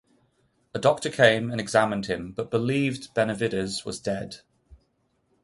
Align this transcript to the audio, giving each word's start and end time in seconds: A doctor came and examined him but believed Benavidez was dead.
A 0.73 0.79
doctor 0.79 1.11
came 1.11 1.51
and 1.51 1.61
examined 1.61 2.07
him 2.07 2.31
but 2.31 2.49
believed 2.49 3.13
Benavidez 3.13 3.85
was 3.85 3.99
dead. 3.99 4.37